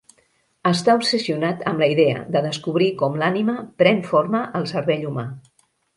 [0.69, 5.27] Està obsessionat amb la idea de descobrir com l'ànima pren forma al cervell humà.